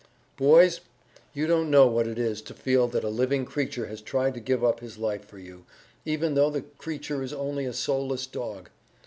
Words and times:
"Boys, 0.35 0.81
you 1.31 1.45
don't 1.45 1.69
know 1.69 1.85
what 1.85 2.07
it 2.07 2.17
is 2.17 2.41
to 2.41 2.55
feel 2.55 2.87
that 2.87 3.03
a 3.03 3.07
living 3.09 3.45
creature 3.45 3.85
has 3.85 4.01
tried 4.01 4.33
to 4.33 4.39
give 4.39 4.63
up 4.63 4.79
his 4.79 4.97
life 4.97 5.23
for 5.25 5.37
you, 5.37 5.63
even 6.05 6.33
though 6.33 6.49
the 6.49 6.63
creature 6.63 7.21
is 7.21 7.33
only 7.33 7.65
a 7.65 7.71
soulless 7.73 8.25
dog. 8.25 8.71